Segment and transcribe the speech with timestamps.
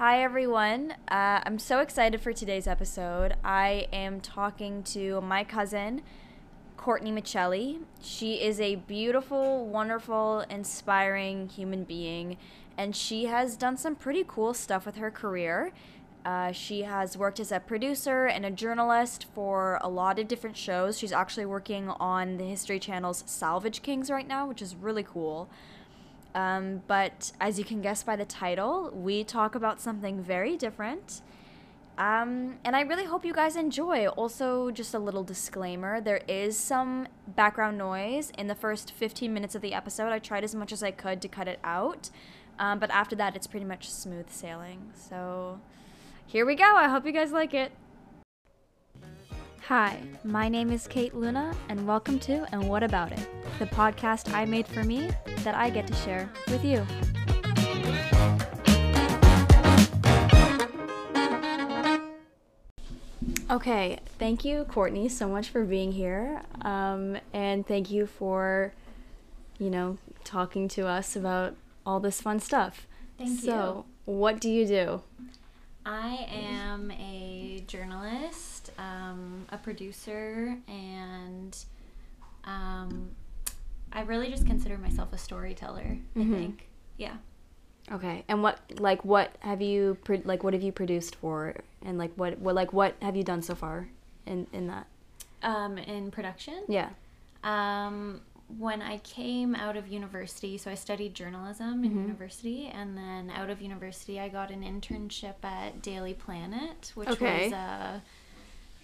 [0.00, 0.92] Hi, everyone.
[1.08, 3.34] Uh, I'm so excited for today's episode.
[3.44, 6.00] I am talking to my cousin,
[6.78, 7.80] Courtney Michelli.
[8.00, 12.38] She is a beautiful, wonderful, inspiring human being,
[12.78, 15.70] and she has done some pretty cool stuff with her career.
[16.24, 20.56] Uh, she has worked as a producer and a journalist for a lot of different
[20.56, 20.98] shows.
[20.98, 25.50] She's actually working on the History Channel's Salvage Kings right now, which is really cool.
[26.34, 31.22] Um, but as you can guess by the title, we talk about something very different.
[31.98, 34.06] Um, and I really hope you guys enjoy.
[34.08, 39.54] Also, just a little disclaimer there is some background noise in the first 15 minutes
[39.54, 40.10] of the episode.
[40.10, 42.08] I tried as much as I could to cut it out.
[42.58, 44.92] Um, but after that, it's pretty much smooth sailing.
[44.94, 45.60] So
[46.26, 46.76] here we go.
[46.76, 47.72] I hope you guys like it.
[49.70, 53.24] Hi, my name is Kate Luna, and welcome to And What About It,
[53.60, 55.12] the podcast I made for me
[55.44, 56.84] that I get to share with you.
[63.48, 66.42] Okay, thank you, Courtney, so much for being here.
[66.62, 68.72] Um, and thank you for,
[69.60, 71.54] you know, talking to us about
[71.86, 72.88] all this fun stuff.
[73.18, 73.36] Thank you.
[73.36, 75.02] so, what do you do?
[75.86, 78.49] I am a journalist,
[78.80, 81.56] um, a producer, and
[82.44, 83.10] um,
[83.92, 85.98] I really just consider myself a storyteller.
[86.16, 86.34] Mhm.
[86.34, 87.16] I think, yeah.
[87.92, 91.98] Okay, and what like what have you pro- like what have you produced for and
[91.98, 93.88] like what what like what have you done so far
[94.26, 94.86] in in that?
[95.42, 96.90] Um, in production, Yeah.
[97.42, 98.20] um,
[98.58, 102.02] when I came out of university, so I studied journalism in Mhm.
[102.02, 107.44] university, and then out of university, I got an internship at Daily Planet, which Okay.
[107.44, 108.02] was a.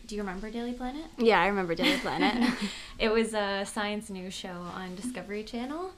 [0.06, 1.04] Do you remember Daily Planet?
[1.18, 2.54] Yeah, I remember Daily Planet.
[2.98, 5.92] it was a science news show on Discovery Channel.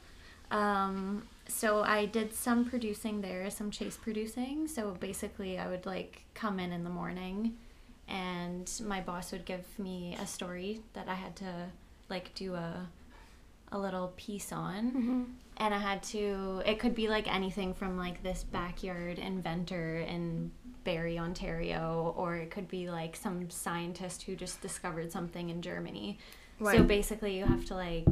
[0.50, 4.66] Um, so I did some producing there, some chase producing.
[4.66, 7.56] So basically, I would like come in in the morning,
[8.08, 11.66] and my boss would give me a story that I had to
[12.08, 12.88] like do a
[13.70, 15.22] a little piece on hmm
[15.58, 16.62] and I had to.
[16.64, 20.52] It could be like anything from like this backyard inventor in
[20.88, 26.18] Barrie, Ontario, or it could be like some scientist who just discovered something in Germany.
[26.64, 28.06] So basically, you have to like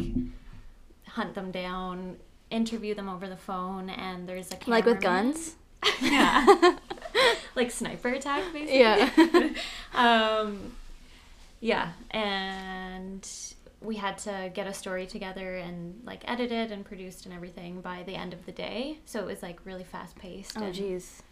[1.06, 2.18] hunt them down,
[2.50, 5.56] interview them over the phone, and there's a Like with guns?
[6.02, 6.76] yeah,
[7.54, 8.78] like sniper attack, basically.
[8.78, 9.48] Yeah.
[9.94, 10.72] um,
[11.60, 13.26] yeah, and
[13.80, 18.02] we had to get a story together and like edited and produced and everything by
[18.02, 18.98] the end of the day.
[19.06, 20.58] So it was like really fast paced.
[20.58, 21.22] Oh jeez.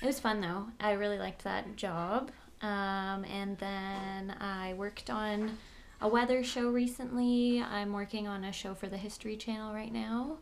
[0.00, 0.66] It was fun though.
[0.80, 2.30] I really liked that job.
[2.60, 5.58] Um, and then I worked on
[6.00, 7.60] a weather show recently.
[7.62, 10.38] I'm working on a show for the History Channel right now.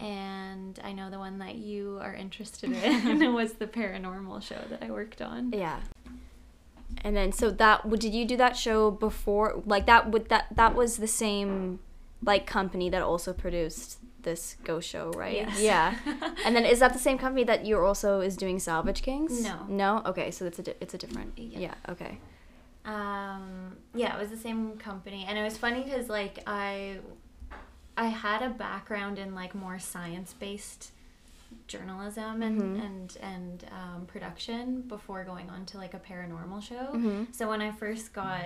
[0.00, 4.82] And I know the one that you are interested in was the paranormal show that
[4.82, 5.52] I worked on.
[5.52, 5.80] Yeah.
[7.02, 10.74] And then so that did you do that show before like that would that that
[10.74, 11.80] was the same
[12.22, 13.98] like company that also produced
[14.30, 15.36] this ghost show, right?
[15.42, 15.60] Yes.
[15.70, 15.88] Yeah.
[16.44, 19.32] and then is that the same company that you're also is doing Salvage Kings?
[19.50, 19.56] No.
[19.82, 19.90] No.
[20.10, 21.30] Okay, so it's a di- it's a different.
[21.36, 21.58] Yeah.
[21.66, 21.74] Yeah.
[21.94, 22.12] okay.
[22.84, 26.68] um yeah it was the same company and it was funny because like i
[27.96, 30.82] i had a background in like more science-based
[31.66, 32.84] journalism and Mhm.
[32.86, 37.34] and and um, production before going on to like a paranormal show Mhm.
[37.34, 38.44] so when i first got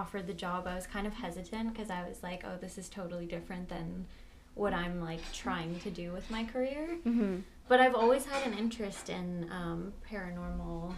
[0.00, 2.88] offered the job i was kind of hesitant because i was like oh this is
[2.88, 4.06] totally different than
[4.54, 7.42] what i'm like trying to do with my career Mhm.
[7.68, 10.92] but i've always had an interest in um, paranormal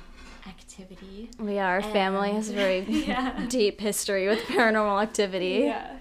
[0.47, 3.47] activity Yeah, our family has a very Yeah.
[3.49, 5.63] deep history with paranormal activity.
[5.65, 5.97] Yeah.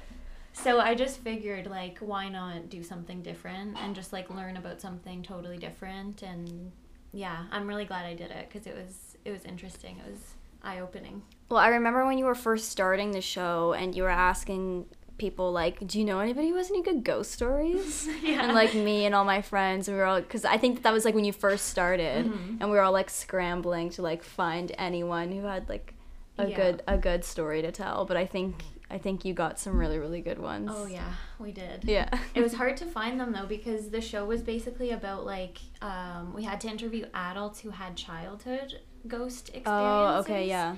[0.53, 4.79] So I just figured like why not do something different and just like learn about
[4.81, 6.71] something totally different and
[7.11, 9.97] yeah, I'm really glad I did it cuz it was it was interesting.
[10.05, 11.23] It was eye-opening.
[11.49, 14.85] Well, I remember when you were first starting the show and you were asking
[15.17, 18.43] people like, "Do you know anybody who has any good ghost stories?" Yeah.
[18.43, 20.93] And like me and all my friends, and we were all because I think that
[20.93, 22.57] was like when you first started, Mhm.
[22.59, 25.93] and we were all like scrambling to like find anyone who had like
[26.37, 26.55] a Yeah.
[26.55, 28.05] good a good story to tell.
[28.05, 28.55] But I think
[28.91, 30.69] I think you got some really really good ones.
[30.73, 31.83] Oh yeah, we did.
[31.85, 32.09] Yeah.
[32.35, 36.33] it was hard to find them though because the show was basically about like um,
[36.33, 39.65] we had to interview adults who had childhood ghost experiences.
[39.67, 40.75] Oh, okay, yeah.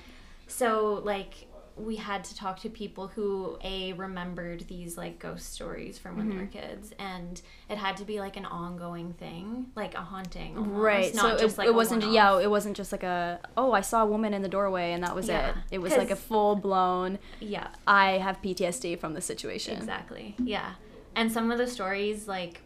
[0.48, 5.98] So like we had to talk to people who a remembered these like ghost stories
[5.98, 6.58] from when they were mm-hmm.
[6.58, 11.16] kids and it had to be like an ongoing thing like a haunting almost, Right.
[11.16, 12.16] not so it, like it wasn't one-off.
[12.16, 15.04] yeah, it wasn't just like a oh, I saw a woman in the doorway and
[15.04, 15.56] that was Yeah, it.
[15.72, 19.78] It was like a full blown yeah I have PTSD from the situation.
[19.78, 20.74] exactly yeah
[21.16, 22.62] and some of the stories like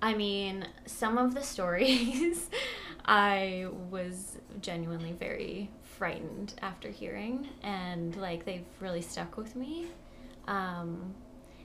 [0.00, 2.48] i mean some of the stories
[3.04, 9.86] I was genuinely very frightened after hearing, and like they've really stuck with me.
[10.48, 11.14] Um,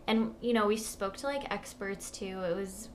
[0.08, 2.42] and you know, we spoke to like experts too.
[2.44, 2.90] It was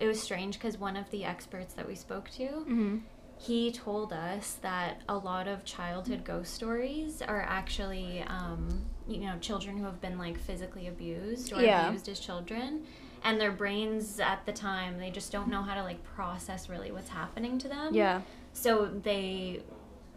[0.00, 2.98] it was strange because one of the experts that we spoke to, Mm-hmm.
[3.38, 9.36] he told us that a lot of childhood ghost stories are actually, um, you know,
[9.40, 11.88] children who have been like physically abused or Yeah.
[11.88, 12.84] abused as children.
[13.24, 16.92] And their brains at the time, they just don't know how to like process really
[16.92, 17.92] what's happening to them.
[17.92, 18.20] Yeah.
[18.52, 19.62] So they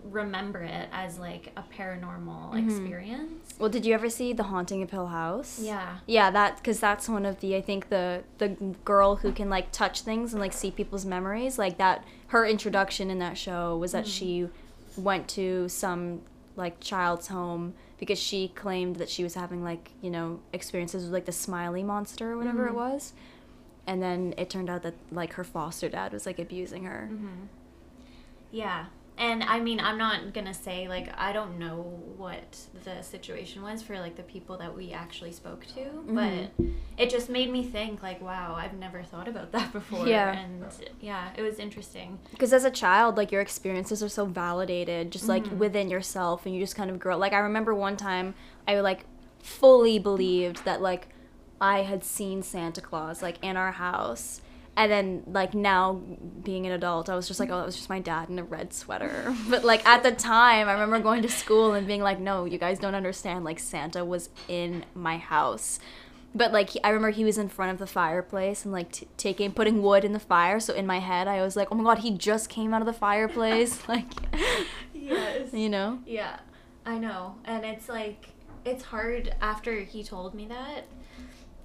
[0.03, 2.65] remember it as like a paranormal Mhm.
[2.65, 3.53] experience.
[3.59, 5.59] Well, did you ever see The Haunting of Hill House?
[5.62, 5.98] Yeah.
[6.07, 8.50] Yeah, that because that's one of the I think the the
[8.83, 11.57] girl who can like touch things and like see people's memories.
[11.59, 14.48] Like that, her introduction in that show was that she
[14.98, 16.21] went to some
[16.56, 21.13] like child's home because she claimed that she was having like you know experiences with
[21.13, 22.75] like the Smiley monster or whatever it Mhm.
[22.75, 23.13] was,
[23.88, 27.06] and then it turned out that like her foster dad was like abusing her.
[27.07, 27.45] hmm
[28.51, 28.88] Yeah.
[29.18, 31.75] And I mean, I'm not gonna say like I don't know
[32.18, 36.16] what the situation was for like the people that we actually spoke to, Mhm.
[36.58, 36.66] but
[36.98, 40.08] it just made me think like, wow, I've never thought about that before.
[40.08, 40.31] Yeah.
[40.40, 40.66] And
[41.02, 42.18] yeah, it was interesting.
[42.31, 45.57] because as a child like your experiences are so validated just like Mhm.
[45.57, 48.34] within yourself and you just kind of grow like i remember one time
[48.68, 49.06] i like
[49.40, 51.07] fully believed that like
[51.60, 54.42] i had seen santa claus like in our house
[54.77, 55.94] and then like now
[56.44, 58.44] being an adult i was just like oh that was just my dad in a
[58.44, 62.19] red sweater but like at the time i remember going to school and being like
[62.19, 65.79] no you guys don't understand like santa was in my house
[66.33, 69.07] but like he, I remember he was in front of the fireplace and like t-
[69.18, 70.62] taking putting wood in the fire.
[70.62, 72.85] So in my head, I was like, "Oh my god, he just came out of
[72.85, 74.06] the fireplace!" like,
[74.94, 75.51] Yes.
[75.51, 76.00] you know?
[76.06, 76.39] Yeah,
[76.85, 77.35] I know.
[77.44, 78.29] And it's like,
[78.63, 80.85] it's hard after he told me that.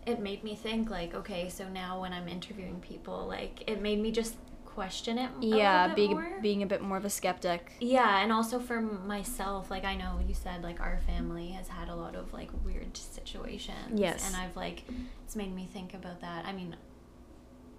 [0.07, 4.01] It made me think, like, okay, so now when I'm interviewing people, like, it made
[4.01, 5.31] me just question it.
[5.41, 6.39] Yeah, being more.
[6.43, 7.73] being a bit more of a skeptic.
[7.81, 11.89] Yeah, and also for myself, like I know you said like our family has had
[11.89, 13.95] a lot of like weird situations.
[13.99, 14.27] Yes.
[14.27, 14.85] And I've like
[15.25, 16.45] it's made me think about that.
[16.45, 16.77] I mean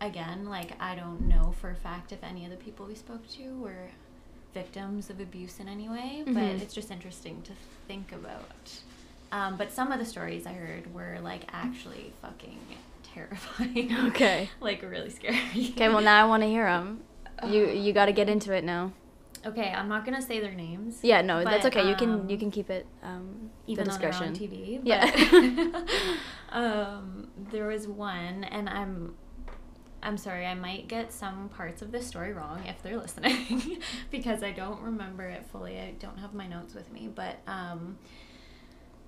[0.01, 3.27] again, like I don't know for a fact if any of the people we spoke
[3.33, 3.89] to were
[4.55, 6.61] victims of abuse in any way, but Mhm.
[6.61, 7.51] it's just interesting to
[7.87, 8.81] think about.
[9.31, 12.59] Um, but some of the stories I heard were like actually fucking
[13.03, 13.95] terrifying.
[14.07, 14.49] Okay.
[14.61, 15.39] like really scary.
[15.71, 17.01] Okay, well now I want to hear them.
[17.45, 18.93] You you got to get into it now.
[19.45, 20.99] Okay, I'm not gonna say their names.
[21.03, 21.87] Yeah, no, that's But, okay.
[21.89, 24.27] You can um, you can keep it um even the discretion.
[24.29, 24.81] on TV.
[24.83, 25.83] Yeah.
[26.51, 29.15] um, there was one, and I'm,
[30.01, 33.81] I'm sorry, I might get some parts of this story wrong if they're listening,
[34.11, 35.79] because I don't remember it fully.
[35.79, 37.97] I don't have my notes with me, but um,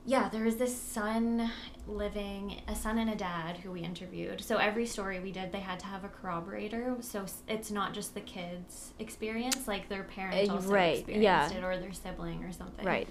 [0.10, 1.52] yeah, there was this son
[1.88, 4.42] living, a son and a dad who we interviewed.
[4.44, 6.96] So every story we did, they had to have a corroborator.
[7.02, 11.60] So it's not just the kids' experience, like their parents Uh, also right, experienced yeah.
[11.60, 12.84] it or their sibling or something.
[12.84, 13.08] Right.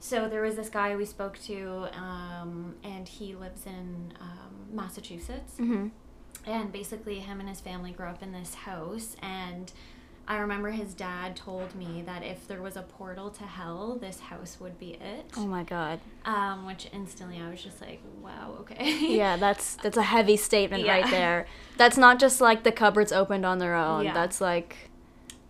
[0.00, 5.54] So there was this guy we spoke to, um, and he lives in um, Massachusetts.
[5.58, 5.92] Mhm.
[6.44, 9.14] And basically, him and his family grew up in this house.
[9.22, 9.72] And
[10.28, 14.20] I remember his dad told me that if there was a portal to hell, this
[14.20, 15.28] house would be it.
[15.36, 15.98] Oh my god.
[16.24, 18.96] Um, which instantly I was just like, wow, okay.
[19.16, 21.46] Yeah, that's that's a heavy statement right there.
[21.78, 24.04] That's not just like the cupboards opened on their own.
[24.04, 24.14] Yeah.
[24.14, 24.76] That's like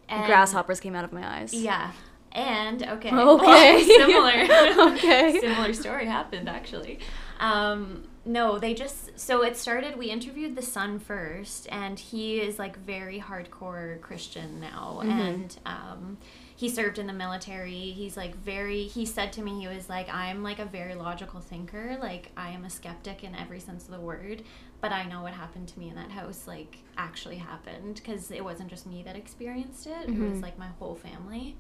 [0.08, 1.52] And- grasshoppers came out of my eyes.
[1.52, 1.93] Yeah.
[2.32, 3.12] And okay.
[3.15, 3.84] Okay.
[3.98, 4.93] similar.
[4.94, 5.41] Okay.
[5.41, 7.00] Similar story happened actually.
[7.39, 9.96] Um, no, they just so it started.
[9.96, 15.10] We interviewed the son first, and he is like very hardcore Christian now, Mhm.
[15.10, 16.19] and um,
[16.55, 17.93] he served in the military.
[17.93, 18.82] He's like very.
[18.84, 21.96] He said to me, he was like, "I'm like a very logical thinker.
[22.00, 24.43] Like I am a skeptic in every sense of the word."
[24.82, 28.43] But I know what happened to me in that house, like, actually happened because it
[28.43, 30.08] wasn't just me that experienced it.
[30.08, 30.43] It was Mhm.
[30.43, 31.56] like my whole family.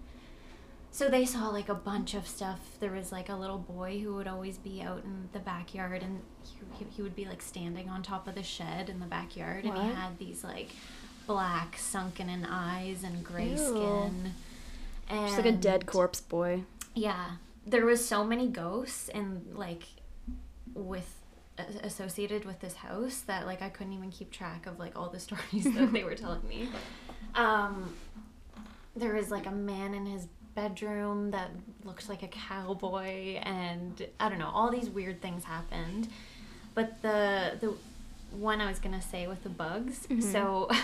[0.92, 2.58] So they saw like a bunch of stuff.
[2.80, 6.20] There was like a little boy who would always be out in the backyard, and
[6.78, 9.76] he, he, would be like standing on top of the shed in the backyard, and
[9.78, 10.70] he had these like
[11.26, 13.56] black sunken in eyes and gray Ew.
[13.56, 14.32] skin.
[15.08, 16.64] And Just like a dead corpse boy.
[16.94, 17.32] Yeah,
[17.66, 19.84] there was so many ghosts and like
[20.74, 21.16] with
[21.82, 25.20] associated with this house that like I couldn't even keep track of like all the
[25.26, 26.68] stories that they were telling me.
[27.32, 27.94] Um,
[28.96, 30.26] there was like a man in his
[30.60, 31.50] bedroom that
[31.84, 36.08] looked like a cowboy, and I don't know, all these weird things happened.
[36.74, 37.74] But the the
[38.50, 40.22] one I was gonna say with the bugs, Mhm.
[40.32, 40.42] so.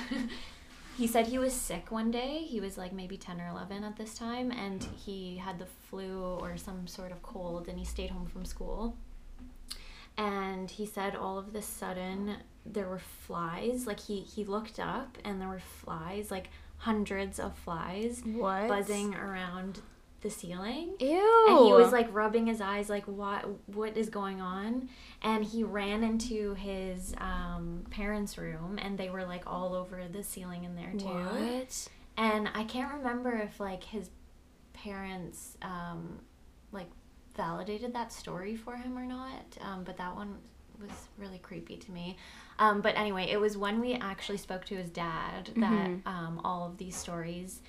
[1.03, 2.39] He said he was sick one day.
[2.55, 6.23] He was like maybe 10 or 11 at this time, and he had the flu
[6.43, 8.97] or some sort of cold, and he stayed home from school.
[10.17, 13.87] And he said all of this sudden there were flies.
[13.87, 18.69] Like he he looked up, and there were flies like hundreds of flies What?
[18.69, 19.81] buzzing around
[20.23, 20.95] the ceiling.
[20.99, 21.47] Ew.
[21.49, 24.89] And he was like rubbing his eyes, like, what what is going on?
[25.23, 30.23] And he ran into his um, parents' room, and they were like all over the
[30.23, 31.07] ceiling in there too.
[31.07, 31.89] what?
[32.17, 34.11] And I can't remember if like his
[34.73, 36.21] parents um,
[36.73, 36.89] like
[37.37, 39.59] validated that story for him or not.
[39.61, 40.37] Um, but that one
[40.81, 42.17] was really creepy to me.
[42.59, 46.07] Um, but anyway, it was when we actually spoke to his dad that Mhm.
[46.07, 47.61] um, all of these stories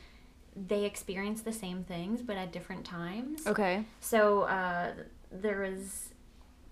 [0.67, 3.45] they experienced the same things but at different times.
[3.45, 3.85] Okay.
[3.99, 4.93] So uh,
[5.31, 6.13] there was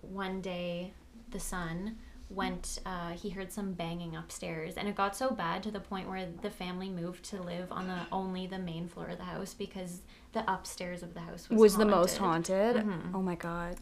[0.02, 0.92] one day
[1.30, 1.98] the son
[2.32, 6.10] went uh, he heard some banging upstairs and it got so bad to the point
[6.10, 9.54] where the family moved to live on the only the main floor of the house
[9.54, 10.02] because
[10.34, 12.78] the upstairs of the house was, Was, the most haunted?
[12.78, 13.14] Mhm.
[13.14, 13.78] Oh my god.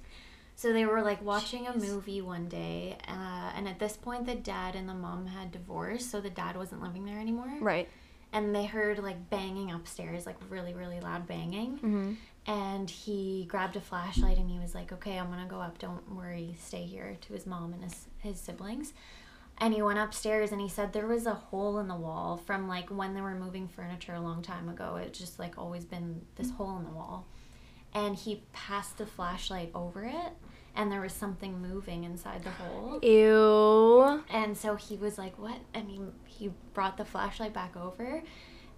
[0.55, 4.35] So they were like watching a movie one day uh, and at this point the
[4.35, 7.51] dad and the mom had divorced so the dad wasn't living there anymore.
[7.59, 7.89] Right.
[8.31, 11.77] and they heard like banging upstairs like really really loud banging.
[11.77, 12.13] Mm-hmm.
[12.47, 15.79] and he grabbed a flashlight and he was like okay i'm gonna go up.
[15.79, 16.55] Don't worry.
[16.59, 18.93] Stay here to his mom and his, his siblings.
[19.59, 22.67] And he went upstairs and he said there was a hole in the wall from
[22.67, 24.95] like when they were moving furniture a long time ago.
[24.95, 27.27] It just like always been this hole in the wall.
[27.93, 30.33] And he passed the flashlight over it
[30.75, 34.23] and there was something moving inside the hole Ew.
[34.29, 35.57] and so he was like, What?
[35.73, 38.23] And he, he brought the flashlight back over.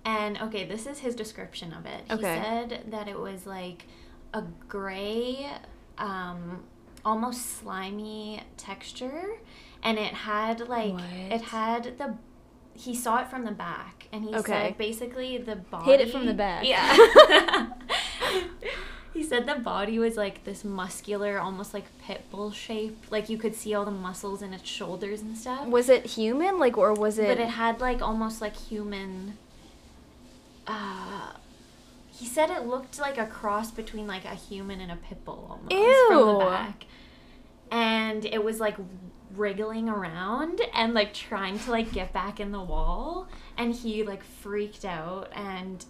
[0.03, 2.03] And okay, this is his description of it.
[2.11, 2.35] Okay.
[2.35, 3.85] He said that it was like
[4.33, 5.49] a gray,
[5.97, 6.63] um,
[7.03, 9.37] almost slimy texture.
[9.81, 11.03] And it had like, What?
[11.31, 12.17] it had the.
[12.77, 14.51] He saw it from the back, and he Okay.
[14.51, 15.85] said basically the body.
[15.91, 16.65] Hit it from the back.
[16.67, 17.67] Yeah.
[19.15, 23.05] he said the body was like this muscular, almost like pit bull shape.
[23.09, 25.65] Like you could see all the muscles in its shoulders and stuff.
[25.67, 26.59] Was it human?
[26.59, 27.27] Like, or was it?
[27.27, 29.37] But it had like almost like human.
[30.67, 31.31] Uh,
[32.11, 35.47] he said it looked like a cross between like a human and a pit bull
[35.49, 36.85] almost from the back,
[37.71, 38.75] and it was like
[39.33, 44.23] wriggling around and like trying to like get back in the wall, and he like
[44.23, 45.85] freaked out and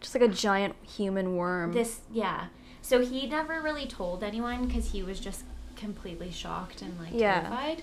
[0.00, 1.72] just like a giant human worm.
[1.72, 2.46] this yeah.
[2.82, 5.44] So he never really told anyone because he was just
[5.76, 7.40] completely shocked and like Yeah.
[7.42, 7.82] terrified.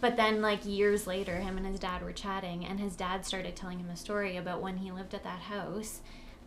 [0.00, 3.56] But then, like years later, him and his dad were chatting, and his dad started
[3.56, 6.02] telling him a story about when he lived at that house.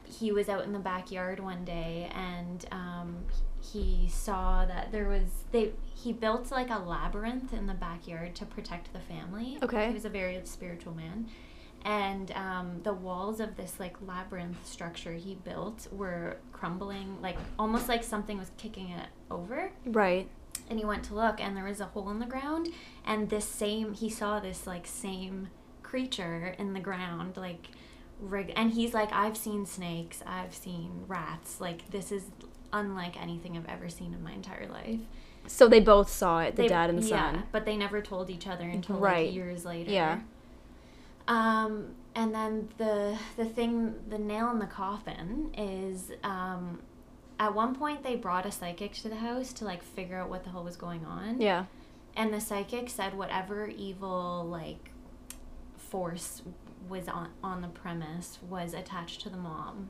[0.05, 3.17] He was out in the backyard one day, and um,
[3.62, 5.72] he saw that there was they.
[5.93, 9.58] He built like a labyrinth in the backyard to protect the family.
[9.62, 9.88] Okay.
[9.89, 11.27] he was a very spiritual man,
[11.83, 17.88] and um, the walls of this like labyrinth structure he built were crumbling, like almost
[17.89, 20.27] like something was kicking it over right.
[20.69, 22.69] and he went to look and there was a hole in the ground
[23.05, 25.50] and this same he saw this like same
[25.83, 27.67] creature in the ground like
[28.19, 32.25] rig and he's like i've seen snakes i've seen rats like this is
[32.71, 35.00] unlike anything i've ever seen in my entire life
[35.47, 37.43] So they both saw it, the They- dad and the yeah, son.
[37.51, 39.25] but they never told each other until Right.
[39.27, 40.19] like years later Yeah.
[41.31, 41.73] Um
[42.15, 46.79] and then the the thing the nail in the coffin is um
[47.39, 50.43] at one point they brought a psychic to the house to like figure out what
[50.43, 51.65] the hell was going on Yeah.
[52.15, 54.91] and the psychic said whatever evil like
[55.77, 56.41] force
[56.89, 59.89] was on on the premise was attached to the mom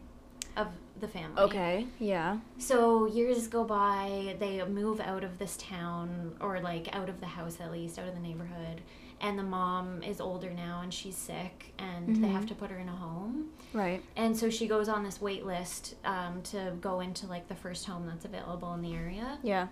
[0.57, 0.67] of
[0.99, 1.41] the family.
[1.41, 1.87] Okay.
[1.97, 2.39] Yeah.
[2.57, 7.25] So years go by, they move out of this town or like out of the
[7.25, 8.81] house at least, out of the neighborhood.
[9.23, 12.31] And the mom is older now and she's sick and they Mhm.
[12.33, 13.51] have to put her in a home.
[13.71, 14.03] Right.
[14.15, 17.85] And so she goes on this wait list um, to go into like the first
[17.85, 19.37] home that's available in the area.
[19.43, 19.67] Yeah.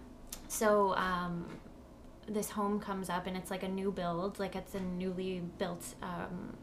[0.48, 1.48] So um,
[2.28, 5.96] this home comes up and it's like a new build, like it's a newly built
[6.04, 6.56] um,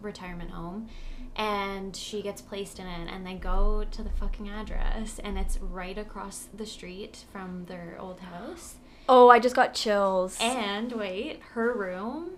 [0.00, 0.88] retirement home.
[1.36, 5.56] And she gets placed in it, and they go to the fucking address, and it's
[5.58, 8.74] right across the street from their old house.
[9.08, 10.38] Oh, I just got chills.
[10.40, 12.32] And wait, her room,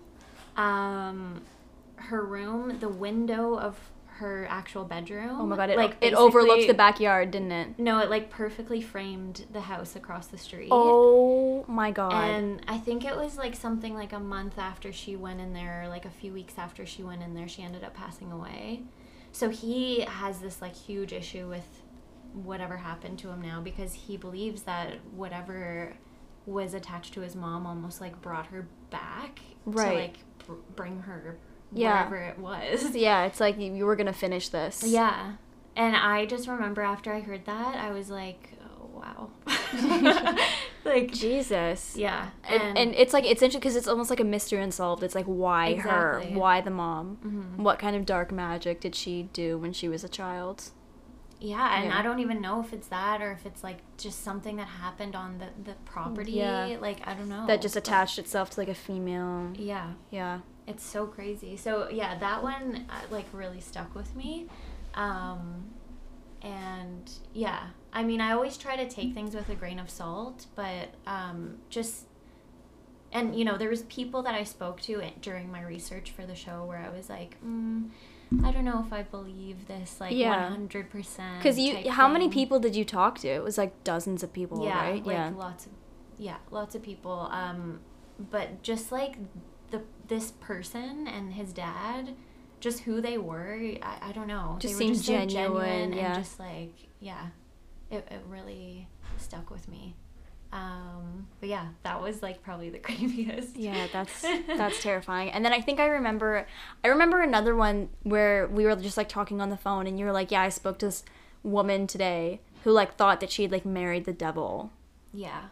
[0.56, 1.42] um,
[1.96, 3.78] her room, the window of
[4.18, 5.30] her actual bedroom.
[5.32, 7.78] oh my god, it, like it overlooked the backyard, didn't it?
[7.78, 10.68] No, it like perfectly framed the house across the street.
[10.70, 12.12] Oh my god.
[12.12, 15.86] And I think it was like something like a month after she went in there,
[15.88, 18.82] like a few weeks after she went in there, she ended up passing away.
[19.32, 21.82] So he has this like huge issue with
[22.32, 25.94] whatever happened to him now because he believes that whatever
[26.46, 29.90] was attached to his mom almost like brought her back Right.
[29.90, 31.38] to like br- bring her
[31.72, 32.08] Yeah.
[32.08, 32.94] wherever it was.
[32.94, 34.82] yeah, it's like you, you were gonna finish this.
[34.86, 35.32] Yeah.
[35.76, 39.30] And I just remember after I heard that, I was like, oh, wow.
[40.84, 41.96] like Jesus.
[41.96, 45.02] yeah, And, and it's like it's interesting because it's almost like a mystery unsolved.
[45.02, 47.62] It's like why her, why the mom, Mhm.
[47.62, 50.70] what kind of dark magic did she do when she was a child?
[51.40, 51.98] Yeah, and Yeah.
[51.98, 55.14] I don't even know if it's that or if it's like just something that happened
[55.14, 56.32] on the the property.
[56.32, 56.76] Yeah.
[56.80, 57.46] Like I don't know.
[57.46, 59.52] that just attached itself to like a female.
[59.56, 60.40] Yeah, Yeah.
[60.66, 61.56] it's so crazy.
[61.56, 64.46] So yeah, that one uh, like really stuck with me.
[64.94, 65.70] Um,
[66.42, 70.46] and yeah, I mean, I always try to take things with a grain of salt,
[70.54, 72.04] but um, just
[73.12, 76.34] and you know, there was people that I spoke to during my research for the
[76.34, 77.88] show where I was like, mm,
[78.42, 80.44] I don't know if I believe this like Yeah.
[80.44, 81.38] one hundred percent.
[81.38, 83.28] Because you, how many people did you talk to?
[83.28, 85.04] It was like dozens of people, yeah, right?
[85.04, 85.30] like yeah.
[85.36, 85.72] lots of
[86.18, 87.28] yeah, lots of people.
[87.30, 87.80] Um,
[88.18, 89.16] but just like
[89.70, 92.14] the this person and his dad,
[92.60, 94.56] just who they were, I, I don't know.
[94.58, 96.14] Just they seemed just so genuine, yeah.
[96.14, 97.28] and just like yeah,
[97.90, 98.88] it it really
[99.18, 99.96] stuck with me.
[100.54, 103.50] Um, but yeah, that was like probably the creepiest.
[103.56, 105.30] Yeah, that's that's terrifying.
[105.30, 106.46] And then I think I remember
[106.84, 110.06] I remember another one where we were just like talking on the phone and you
[110.06, 111.04] were like, "Yeah, I spoke to this
[111.42, 114.70] woman today who like thought that she'd like married the devil."
[115.12, 115.46] Yeah.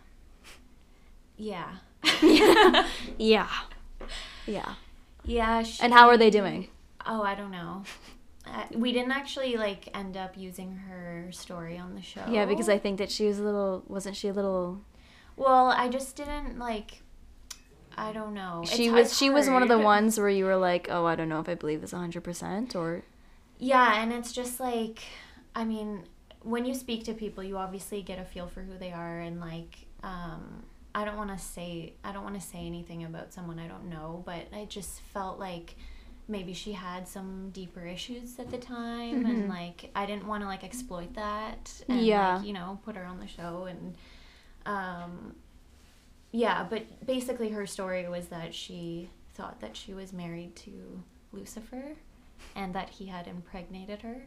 [1.36, 1.72] Yeah.
[2.22, 2.86] yeah.
[3.18, 3.48] Yeah.
[4.46, 4.74] Yeah.
[5.24, 5.64] Yeah.
[5.80, 6.68] And how are they doing?
[7.04, 7.82] Oh, I don't know.
[8.46, 12.24] Uh, we didn't actually like end up using her story on the show.
[12.28, 14.80] Yeah, because I think that she was a little wasn't she a little
[15.36, 17.02] Well, I just didn't like.
[17.96, 18.62] I don't know.
[18.66, 21.04] she It's- was it's she was one of the ones where you were like, "Oh,
[21.04, 23.02] I don't know if I believe this 100% or
[23.58, 25.00] Yeah, and it's just like,
[25.54, 26.04] I mean,
[26.42, 29.40] when you speak to people, you obviously get a feel for who they are, and
[29.40, 30.62] like, um,
[30.94, 33.88] I don't want to say I don't want to say anything about someone I don't
[33.90, 35.76] know, but I just felt like
[36.28, 39.28] maybe she had some deeper issues at the time, Mhm.
[39.30, 42.36] and like I didn't want to like exploit that, and Yeah.
[42.36, 43.94] like you know put her on the show and.
[44.66, 45.34] Um,
[46.30, 51.02] yeah, but basically her story was that she thought that she was married to
[51.32, 51.96] Lucifer
[52.56, 54.22] and that he had impregnated her.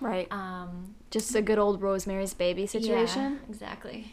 [0.00, 0.26] right?
[0.30, 3.22] Um, Just a good old Rosemary's Baby situation.
[3.42, 4.12] yeah, exactly.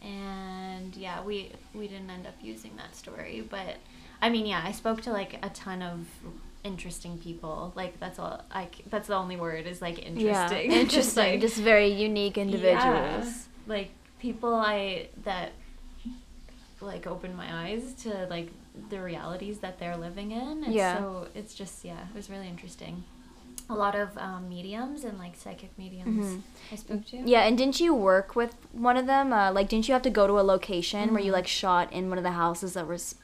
[0.00, 3.76] And yeah, we we didn't end up using that story, but
[4.20, 6.06] I mean, yeah, I spoke to like a ton of
[6.64, 7.72] interesting people.
[7.76, 10.22] Like that's all like that's the only word is like interesting.
[10.72, 11.24] Yeah, Just, interesting.
[11.32, 12.84] like- just very unique individuals.
[12.84, 13.32] Yeah.
[13.68, 13.90] Like
[14.22, 15.50] people I that
[16.80, 18.48] like opened my eyes to like
[18.90, 20.64] the realities that they're living in.
[20.64, 20.98] And Yeah.
[20.98, 23.04] so it's just yeah, it was really interesting.
[23.70, 26.40] A lot of um, mediums and like psychic mediums Mhm.
[26.72, 27.16] I spoke to.
[27.24, 29.32] Yeah, and didn't you work with one of them?
[29.32, 31.40] Uh, like, didn't you have to go to a location where you Mhm.
[31.40, 33.14] like shot in one of the houses that was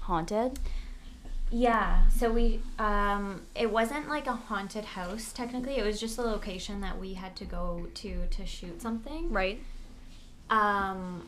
[0.00, 0.58] haunted?
[1.50, 5.76] Yeah, so we um it wasn't like a haunted house technically.
[5.78, 9.32] It was just a location that we had to go to to shoot something.
[9.32, 9.58] Right.
[10.50, 11.22] Um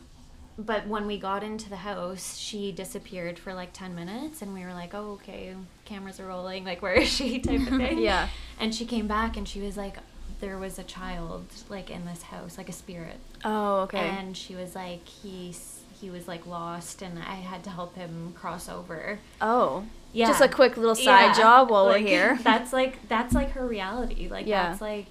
[0.57, 4.63] but when we got into the house, she disappeared for like 10 minutes and we
[4.63, 5.55] were like, "Oh, okay,
[5.85, 6.65] cameras are rolling.
[6.71, 7.99] Like where is she?" type of thing.
[7.99, 8.27] Yeah.
[8.59, 9.97] And she came back and she was like
[10.39, 13.17] there was a child like in this house, like a spirit.
[13.45, 13.99] Oh, okay.
[13.99, 18.33] And she was like he's he was like lost and I had to help him
[18.37, 19.19] cross over.
[19.39, 19.85] oh.
[20.13, 20.27] Yeah.
[20.27, 22.39] Just a quick little side Yeah, job while like, we're here.
[22.43, 24.27] That's like that's like her reality.
[24.27, 24.67] Like Yeah.
[24.67, 25.05] that's like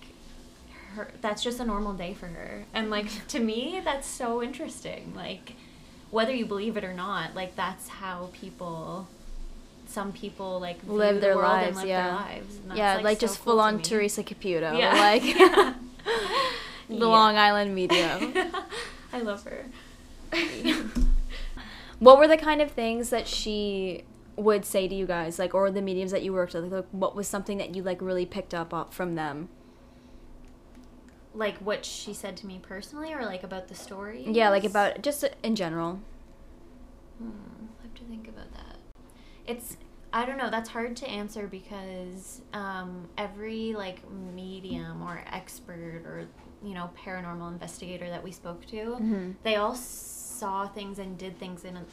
[0.95, 2.65] her that's just a normal day for her.
[2.75, 3.27] And like mm-hmm.
[3.29, 5.13] to me that's so interesting.
[5.15, 5.55] Like
[6.11, 9.09] whether you believe it or not, like that's how people
[9.87, 12.05] some people like live the their world lives, and live yeah.
[12.05, 12.59] their lives.
[12.75, 13.83] Yeah, like, so just cool full on me.
[13.83, 14.79] Teresa Caputo.
[14.79, 14.95] Yeah.
[14.95, 15.75] Like Yeah.
[16.89, 17.05] the Yeah.
[17.05, 18.35] Long Island medium.
[19.13, 19.67] I love her.
[21.99, 24.05] what were the kind of things that she
[24.37, 26.73] would say to you guys, like, or the mediums that you worked with?
[26.73, 29.49] Like, what was something that you like really picked up from them?
[31.35, 34.25] Like what she said to me personally or like about the story?
[34.27, 36.01] Yeah, like about just in general.
[37.19, 37.31] Hmm,
[37.81, 38.77] I have to think about that.
[39.47, 39.77] It's
[40.13, 40.51] I don't know.
[40.51, 46.27] That's hard to answer because um, every like medium or expert or
[46.65, 49.35] you know paranormal investigator that we spoke to, Mhm.
[49.45, 51.85] they all saw things and did things in a,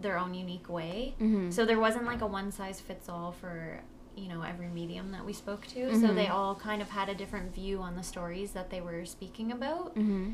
[0.00, 1.14] their own unique way.
[1.20, 1.52] Mhm.
[1.52, 3.80] So there wasn't like a one size fits all for
[4.16, 5.94] you know every medium that we spoke to.
[5.94, 6.14] So Mhm.
[6.14, 9.52] they all kind of had a different view on the stories that they were speaking
[9.52, 9.94] about.
[9.96, 10.32] Mm-hmm.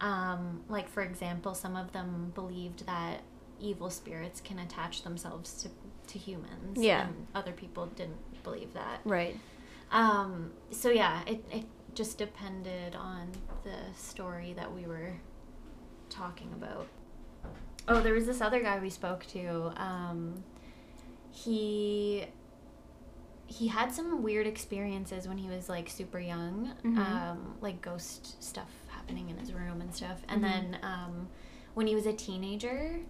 [0.00, 3.22] Um, like for example, some of them believed that
[3.60, 5.68] evil spirits can attach themselves to
[6.12, 6.78] to humans.
[6.78, 7.08] Yeah.
[7.08, 9.00] And other people didn't believe that.
[9.04, 9.36] Right.
[9.90, 11.64] Um, so yeah, it it
[11.94, 13.32] just depended on
[13.64, 15.14] the story that we were
[16.10, 16.86] talking about.
[17.88, 19.72] Oh, there was this other guy we spoke to.
[19.76, 20.44] Um,
[21.30, 22.26] he
[23.50, 26.72] he had some weird experiences when he was like super young.
[26.84, 26.98] Mhm.
[26.98, 30.20] Um, like ghost stuff happening in his room and stuff.
[30.28, 30.50] And Mhm.
[30.50, 31.28] then um,
[31.74, 33.00] when he was a teenager,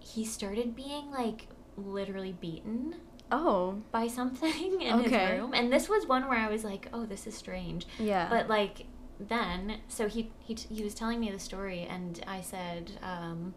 [0.00, 2.96] he started being like literally beaten
[3.30, 3.82] Oh.
[3.90, 5.18] by something in Okay.
[5.26, 5.52] his room.
[5.52, 7.86] And this was one where I was like, oh, this is strange.
[7.98, 8.28] Yeah.
[8.30, 8.86] But like
[9.20, 13.54] then, so he he t- he was telling me the story, and I said, um,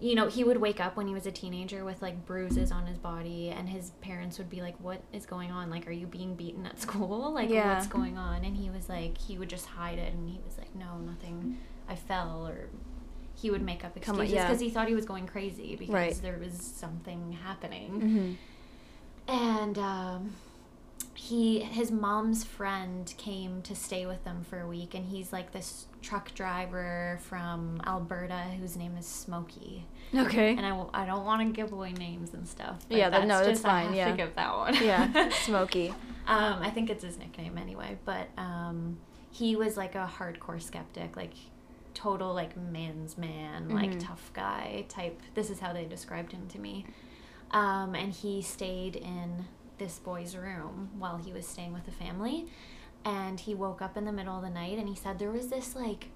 [0.00, 2.86] you know, he would wake up when he was a teenager with like bruises on
[2.86, 5.70] his body, and his parents would be like, "What is going on?
[5.70, 7.32] Like, are you being beaten at school?
[7.32, 7.74] Like, Yeah.
[7.74, 10.56] what's going on?" And he was like, he would just hide it, and he was
[10.58, 11.58] like, "No, nothing.
[11.88, 12.68] I fell," or
[13.34, 14.46] he would make up excuses yeah.
[14.46, 16.18] because he thought he was going crazy because Right.
[16.22, 18.00] there was something happening
[19.28, 20.32] hmm and um,
[21.14, 25.52] he his mom's friend came to stay with them for a week and he's like
[25.52, 29.84] this truck driver from alberta whose name is smokey
[30.14, 30.50] Okay.
[30.50, 33.36] and i, w- I don't want to give away names and stuff Yeah, that- no,
[33.38, 34.10] that's just, I fine, have yeah.
[34.12, 35.28] to give that one yeah.
[35.44, 35.88] Smoky.
[36.26, 38.98] um, i think it's his nickname anyway but um,
[39.30, 41.34] he was like a hardcore skeptic like
[41.94, 44.06] total like man's man like Mhm.
[44.06, 46.86] tough guy type this is how they described him to me
[47.50, 49.46] um, and he stayed in
[49.78, 52.46] this boy's room while he was staying with the family
[53.08, 55.48] and he woke up in the middle of the night and he said there was
[55.48, 56.08] this like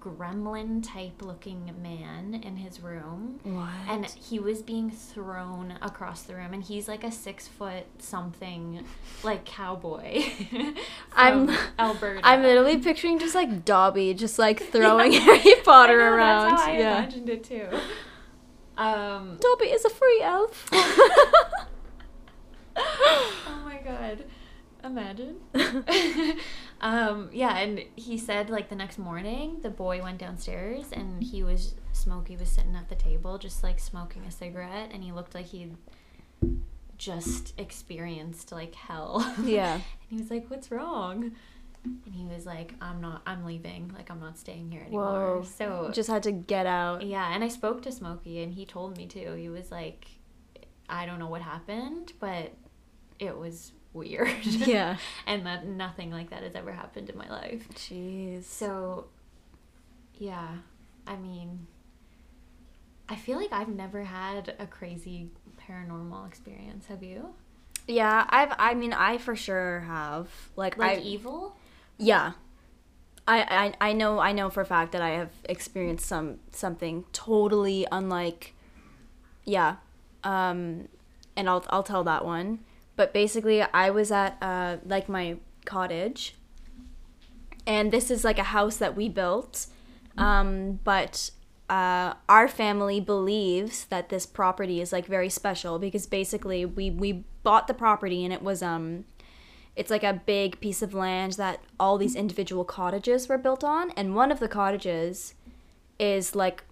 [0.00, 3.68] gremlin type looking man in his room What?
[3.88, 8.84] and he was being thrown across the room and he's like a six foot something
[9.24, 10.22] like cowboy
[11.12, 16.50] I'm- alberta I'm literally picturing just like Dobby just like throwing Harry Potter know, around.
[16.50, 16.98] that's how I yeah.
[16.98, 17.66] imagined it too
[18.78, 20.68] um Dobby is a free elf.
[20.72, 21.62] oh
[23.64, 24.24] my god
[24.86, 25.36] imagine
[26.80, 31.42] um yeah and he said like the next morning the boy went downstairs and he
[31.42, 35.34] was smokey was sitting at the table just like smoking a cigarette and he looked
[35.34, 35.76] like he'd
[36.98, 39.74] just experienced like hell yeah.
[39.74, 41.32] and he was like what's wrong
[41.84, 45.42] and he was like i'm not i'm leaving like i'm not staying here anymore Whoa.
[45.44, 47.02] so Just had to get out.
[47.02, 49.34] yeah, and I spoke to Smokey and he told me too.
[49.34, 50.08] He was like,
[50.88, 52.52] I don't know what happened, but
[53.20, 54.30] it was weird.
[54.44, 54.96] Yeah.
[55.26, 57.66] and that nothing like that has ever happened in my life.
[57.74, 58.44] Jeez.
[58.44, 59.06] So,
[60.18, 60.48] yeah,
[61.06, 61.66] I mean,
[63.08, 65.30] I feel like I've never had a crazy
[65.68, 66.86] paranormal experience.
[66.86, 67.34] Have you?
[67.88, 68.52] Yeah, I've.
[68.58, 70.28] I mean, I for sure have.
[70.56, 71.02] Like, Like I.
[71.02, 71.56] evil?
[71.98, 72.32] Yeah.
[73.28, 77.04] I, I I know I know for a fact that I have experienced some something
[77.12, 78.54] totally unlike
[79.44, 79.76] yeah.
[80.22, 80.86] Um
[81.36, 82.60] and I'll I'll tell that one.
[82.96, 86.34] But basically I was at uh like my cottage
[87.66, 89.66] and this is like a house that we built.
[90.16, 91.30] Um but
[91.68, 97.24] uh, our family believes that this property is like very special because basically we we
[97.42, 99.04] bought the property and it was um
[99.74, 103.90] it's like a big piece of land that all these individual cottages were built on
[103.92, 105.34] and one of the cottages
[105.98, 106.62] is like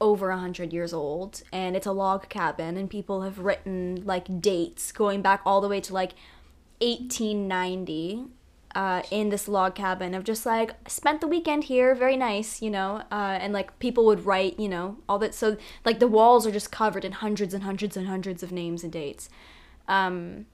[0.00, 4.40] over a hundred years old and it's a log cabin and people have written like
[4.40, 6.12] dates going back all the way to like
[6.80, 8.26] 1890
[8.74, 12.70] uh, in this log cabin of just like spent the weekend here very nice you
[12.70, 16.46] know uh, and like people would write you know all that so like the walls
[16.46, 19.28] are just covered in hundreds and hundreds and hundreds of names and dates.
[19.88, 20.46] Um,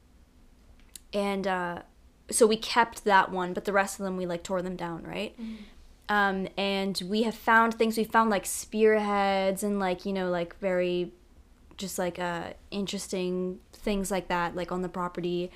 [1.12, 1.83] and uh,
[2.30, 5.02] so we kept that one but the rest of them we like tore them down
[5.02, 5.37] right
[6.08, 7.96] um, and we have found things.
[7.96, 11.12] We found like spearheads and like you know like very
[11.76, 15.50] just like uh, interesting things like that like on the property.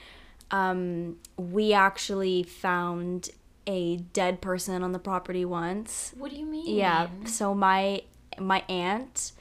[0.50, 3.30] Um, we actually found
[3.66, 6.14] a dead person on the property once.
[6.16, 6.74] What do you mean?
[6.74, 8.02] yeah so my
[8.38, 9.32] my aunt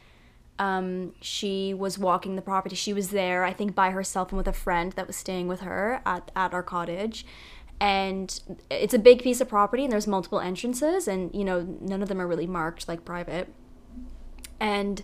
[0.60, 2.76] um, she was walking the property.
[2.76, 5.62] She was there i think by herself and with a friend that was staying with
[5.62, 7.26] her at, at our cottage
[7.80, 12.02] and it's a big piece of property and there's multiple entrances and you know none
[12.02, 13.54] of them are really marked like private.
[14.60, 15.04] And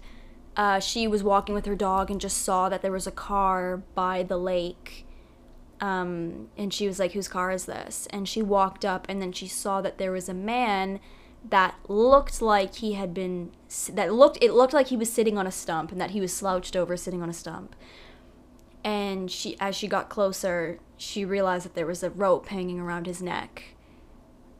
[0.55, 3.83] uh, she was walking with her dog and just saw that there was a car
[3.95, 5.05] by the lake
[5.81, 8.07] um, and she was like whose car is this?
[8.11, 10.99] And she walked up and then she saw that there was a man
[11.49, 13.51] that looked like he had been
[13.91, 16.33] that looked it looked like he was sitting on a stump and that he was
[16.33, 17.75] slouched over sitting on a stump
[18.83, 23.05] and she as she got closer she realized that there was a rope hanging around
[23.07, 23.75] his neck.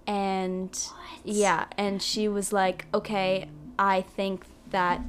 [0.05, 1.19] And What?
[1.23, 3.47] yeah and she was like okay
[3.79, 5.01] i think that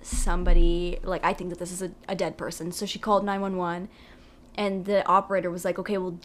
[0.00, 2.72] somebody like i think that this is a, a dead person.
[2.72, 3.88] So she called 911
[4.56, 6.18] and the operator was like okay well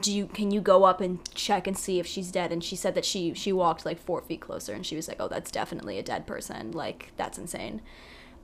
[0.00, 2.50] do you can you go up and check and see if she's dead?
[2.52, 5.18] And she said that she she walked like four feet closer and she was like
[5.20, 6.72] oh that's definitely a dead person.
[6.72, 7.82] Like that's insane.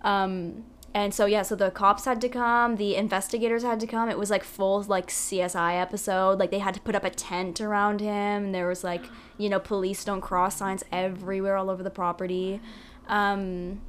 [0.02, 4.08] Um and so yeah, so the cops had to come, the investigators had to come.
[4.08, 6.38] It was like full like CSI episode.
[6.38, 8.46] Like they had to put up a tent around him.
[8.46, 9.04] And there was like
[9.36, 12.60] you know police don't cross signs everywhere all over the property.
[13.08, 13.82] Um,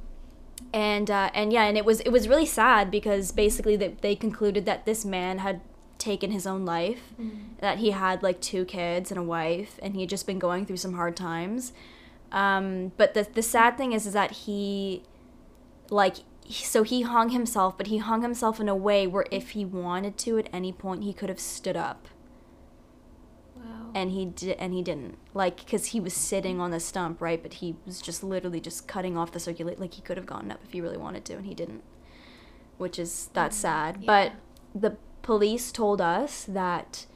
[0.72, 4.14] and uh, and yeah, and it was it was really sad because basically they, they
[4.14, 5.60] concluded that this man had
[5.98, 7.30] taken his own life, mm.
[7.60, 10.66] that he had like two kids and a wife, and he had just been going
[10.66, 11.72] through some hard times.
[12.32, 15.02] Um, but the the sad thing is is that he,
[15.90, 16.16] like,
[16.50, 20.16] so he hung himself, but he hung himself in a way where if he wanted
[20.18, 22.08] to at any point, he could have stood up.
[23.56, 23.90] Wow.
[23.94, 25.18] And he did, and he didn't.
[25.34, 27.42] Like, because he was sitting on the stump, right?
[27.42, 29.78] But he was just literally just cutting off the circulate.
[29.78, 31.82] Like he could have gotten up if he really wanted to, and he didn't.
[32.78, 33.98] Which is that's mm, sad.
[34.00, 34.06] Yeah.
[34.06, 34.32] But
[34.80, 37.06] the police told us that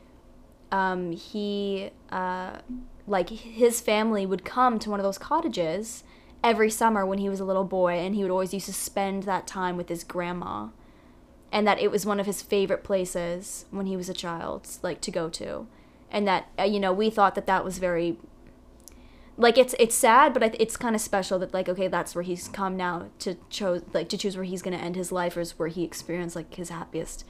[0.71, 2.59] um, he, uh,
[3.07, 6.05] like his family would come to one of those cottages
[6.43, 9.25] every summer when he was a little boy, and he would always used to spend
[9.25, 10.69] that time with his grandma,
[11.51, 15.01] and that it was one of his favorite places when he was a child, like
[15.03, 15.67] to go to,
[16.11, 18.17] and that uh, you know we thought that that was very
[19.37, 22.49] like it's it's sad but it's kind of special that like okay that's where he's
[22.49, 25.41] come now to choose like to choose where he's going to end his life or
[25.41, 27.25] is where he experienced like his happiest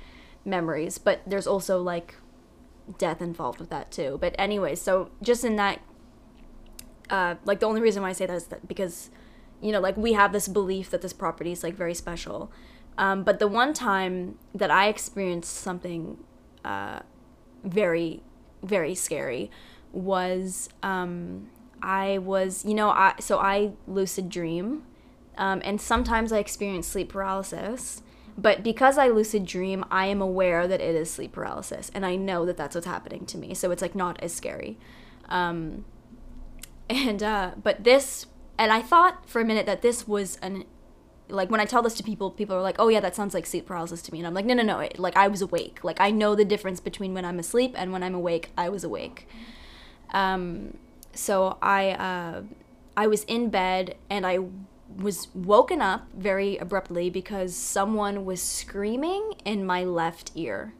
[0.45, 0.99] memories.
[0.99, 2.17] But there's also like
[2.99, 4.19] death involved with that too.
[4.21, 5.81] But anyway so just in that
[7.13, 9.11] uh, like the only reason why I say that is that because,
[9.61, 12.51] you know, like we have this belief that this property is like very special.
[12.99, 16.19] Um, but the one time that I experienced something
[16.65, 17.01] uh,
[17.63, 18.23] very,
[18.63, 19.51] very scary
[19.93, 21.51] was um,
[21.83, 24.85] I was, you know, I so I lucid dream,
[25.37, 28.03] um, and sometimes I experience sleep paralysis.
[28.39, 32.17] But because I lucid dream, I am aware that it is sleep paralysis, and I
[32.17, 33.53] know that that's what's happening to me.
[33.53, 34.79] So it's like not as scary.
[35.29, 35.85] Um,
[36.89, 38.27] and uh, but this,
[38.59, 40.65] and I thought for a minute that this was an
[41.29, 43.47] like when I tell this to people, people are like, "Oh yeah, that sounds like
[43.47, 44.81] sleep paralysis to me," and I'm like, "No, no, no!
[44.81, 45.83] It, like I was awake.
[45.83, 48.51] Like I know the difference between when I'm asleep and when I'm awake.
[48.57, 49.27] I was awake."
[50.11, 50.77] Um,
[51.15, 52.43] so I uh,
[52.97, 54.41] I was in bed and I
[54.97, 60.75] was woken up very abruptly because someone was screaming in my left ear.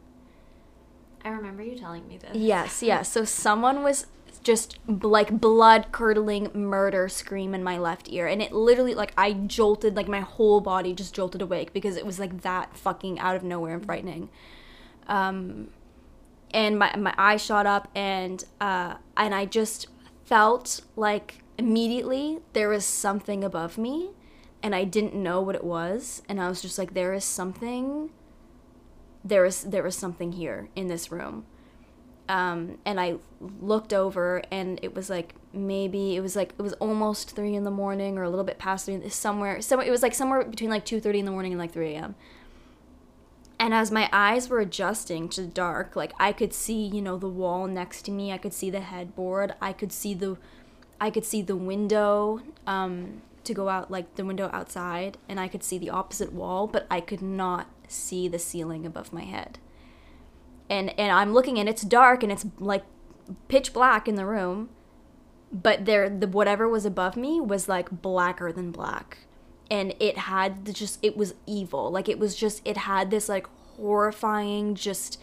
[1.25, 2.35] I remember you telling me this.
[2.35, 3.11] Yes, yes.
[3.11, 4.07] So someone was
[4.43, 8.27] just like blood curdling murder scream in my left ear.
[8.27, 12.05] And it literally like i jolted like my whole body just jolted awake because it
[12.05, 14.29] was like that fucking out of nowhere and frightening.
[15.07, 15.69] Um
[16.51, 19.87] and my my eye shot up and uh and i just
[20.25, 24.11] felt like immediately there was something above me
[24.61, 26.21] and i didn't know what it was.
[26.27, 28.11] And i was just like there is something
[29.23, 31.45] there is there is something here in this room
[32.29, 33.15] um, and I
[33.61, 37.63] looked over, and it was like maybe it was like it was almost three in
[37.63, 39.61] the morning, or a little bit past three, somewhere.
[39.61, 41.93] Somewhere it was like somewhere between like two thirty in the morning and like three
[41.95, 42.15] a.m.
[43.59, 47.17] And as my eyes were adjusting to the dark, like I could see, you know,
[47.17, 48.31] the wall next to me.
[48.31, 49.53] I could see the headboard.
[49.61, 50.37] I could see the,
[50.99, 55.47] I could see the window um, to go out, like the window outside, and I
[55.47, 59.59] could see the opposite wall, but I could not see the ceiling above my head
[60.73, 62.83] and and I'm looking and it's dark and it's like
[63.47, 64.69] pitch black in the room
[65.51, 69.19] but there the whatever was above me was like blacker than black.
[69.69, 71.91] And it had the, just it was evil.
[71.91, 75.21] Like it was just it had this like horrifying just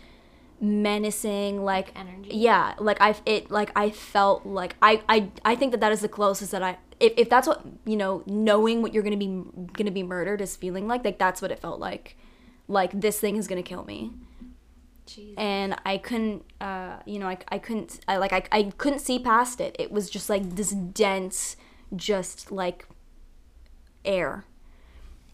[0.62, 2.28] menacing like energy.
[2.34, 6.02] yeah like i it like i felt like i i i think that that is
[6.02, 9.42] the closest that i if, if that's what you know knowing what you're gonna be
[9.72, 12.16] gonna be murdered is feeling like like that's what it felt like.
[12.68, 14.12] Like this thing is gonna kill me
[15.10, 15.34] Jesus.
[15.36, 19.18] and I couldn't, uh, you know, I, I couldn't, I, like, I, I couldn't see
[19.18, 19.74] past it.
[19.78, 21.56] It was just like this dense,
[21.94, 22.86] just like
[24.04, 24.44] air.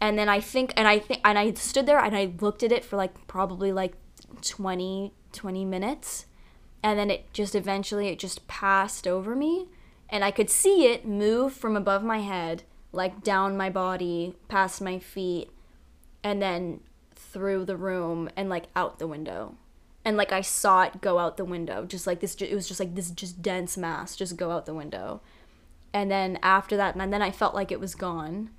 [0.01, 2.73] And then I think, and I think, and I stood there and I looked at
[2.73, 3.95] it for like probably like
[4.43, 6.27] 20, 20 minutes.
[6.83, 9.69] And then it just eventually, it just passed over me.
[10.09, 12.63] And I could see it move from above my head,
[12.93, 15.51] like down my body, past my feet,
[16.23, 16.81] and then
[17.15, 19.57] through the room and like out the window
[20.07, 22.37] and like I saw it go out the window, just like this.
[22.37, 25.21] It was just like this, just dense mass, just go out the window,
[25.93, 28.51] and then after that, and then I felt like it was gone.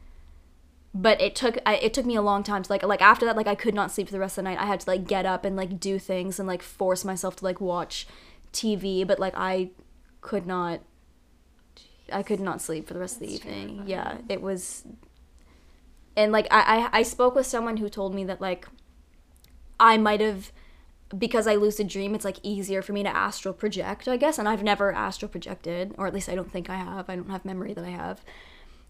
[0.93, 3.37] But it took I, it took me a long time to like like after that
[3.37, 4.59] like I could not sleep for the rest of the night.
[4.59, 7.45] I had to like get up and like do things and like force myself to
[7.45, 8.07] like watch
[8.51, 9.69] TV, but like I
[10.19, 10.81] could not.
[12.11, 13.67] I could not sleep for the rest That's of the evening.
[13.67, 13.89] Terrifying.
[13.89, 14.83] Yeah, it was.
[16.17, 18.67] And like I, I I spoke with someone who told me that like
[19.79, 20.51] I might have
[21.15, 24.39] because I lucid dream, it's like easier for me to astral project, I guess.
[24.39, 27.09] And I've never astral projected, or at least I don't think I have.
[27.09, 28.21] I don't have memory that I have.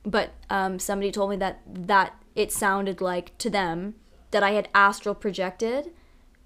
[0.05, 3.95] but um, somebody told me that that it sounded like to them
[4.31, 5.91] that I had astral projected,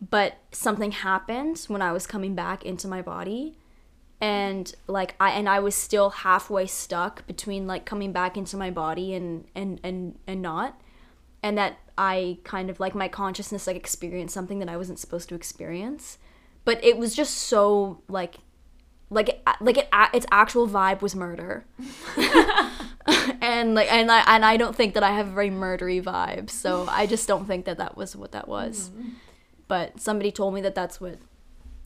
[0.10, 3.58] but something happened when I was coming back into my body,
[4.20, 8.72] and like I and I was still halfway stuck between like coming back into my
[8.72, 10.82] body and and and and not,
[11.43, 15.30] and that I kind of like my consciousness like experienced something that I wasn't supposed
[15.30, 16.17] to experience,
[16.65, 18.36] but it was just so like
[19.10, 21.65] like it, like it, its actual vibe was murder.
[23.41, 26.49] And like and I and I don't think that I have a very murdery vibe
[26.49, 28.89] so I just don't think that that was what that was.
[28.89, 29.10] Mm-hmm.
[29.67, 31.17] but somebody told me that that's what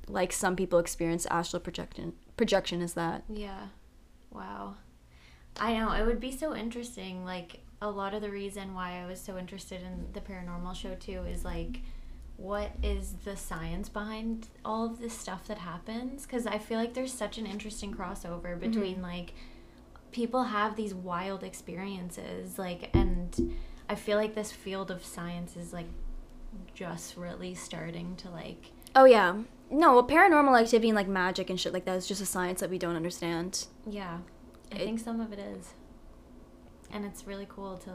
[0.08, 3.24] like some people experience astral projection projection is that.
[3.30, 3.68] Yeah.
[4.32, 4.76] Wow.
[5.58, 5.92] I know.
[5.92, 9.38] It would be so interesting like a lot of the reason why I was so
[9.38, 11.82] interested in the paranormal show too is like
[12.38, 16.94] what is the science behind all of this stuff that happens because i feel like
[16.94, 18.60] there's such an interesting crossover mm-hmm.
[18.60, 19.04] between mm-hmm.
[19.04, 19.34] like
[20.12, 23.56] people have these wild experiences like and
[23.90, 25.88] i feel like this field of science is like
[26.74, 29.36] just really starting to like oh yeah
[29.70, 32.60] no well, paranormal activity and like magic and shit like that is just a science
[32.60, 34.20] that we don't understand yeah
[34.74, 35.74] i it, think some of it is
[36.92, 37.92] and it's really cool to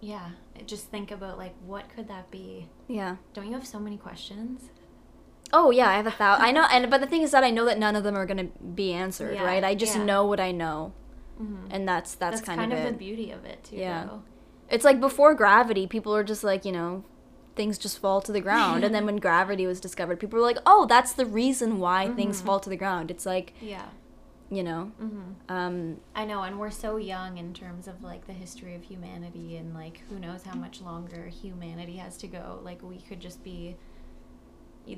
[0.00, 0.30] yeah
[0.66, 2.68] just think about like what could that be?
[2.88, 3.16] Yeah.
[3.34, 4.70] Don't you have so many questions?
[5.52, 7.50] Oh yeah i have a thousand i know and but the thing is that i
[7.50, 9.62] know that none of them are going to be answered yeah, right?
[9.62, 10.04] I just yeah.
[10.04, 10.92] know what i know.
[11.40, 11.66] Mm-hmm.
[11.70, 14.06] and that's that's, that's kind, kind, of, of the beauty of it too yeah.
[14.06, 14.22] though.
[14.70, 17.04] it's like before gravity people are just like you know
[17.56, 18.84] things just fall to the ground.
[18.84, 22.16] And then when gravity was discovered people were like oh that's the reason why mm-hmm.
[22.16, 23.10] things fall to the ground.
[23.10, 23.86] It's like yeah
[24.50, 24.92] you know?
[25.02, 25.22] Mm-hmm.
[25.48, 29.56] um, i know and we're so young in terms of like the history of humanity
[29.56, 32.60] and like who knows how much longer humanity has to go.
[32.62, 33.76] Like we could just be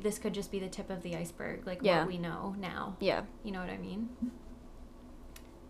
[0.02, 2.00] this could just be the tip of the iceberg like yeah.
[2.00, 2.96] what we know now.
[3.00, 3.22] Yeah.
[3.42, 4.08] You know what i mean?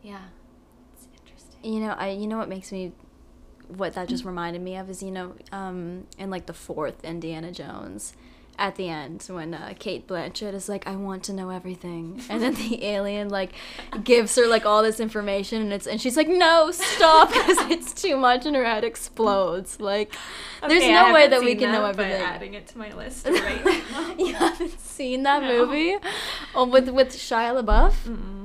[0.03, 0.23] Yeah.
[0.95, 1.73] It's interesting.
[1.73, 2.93] You know i you know what makes me
[3.69, 7.53] what that just reminded me of is you know um in like the fourth indiana
[7.53, 8.15] jones
[8.59, 12.43] at the end when uh, Cate Blanchett is like, "I want to know everything," and
[12.43, 13.53] then the alien like
[14.03, 17.93] gives her like all this information, and it's and she's like, "No, stop," because it's
[17.93, 19.81] too much, and her head explodes.
[19.81, 20.15] Like,
[20.63, 22.21] okay, there's no way that we can that, know everything.
[22.21, 24.15] adding it to my list right now.
[24.19, 25.67] you haven't seen that no.
[25.67, 25.97] movie?
[26.55, 27.95] Oh, with with Shia LaBeouf.
[28.05, 28.38] Mm-mm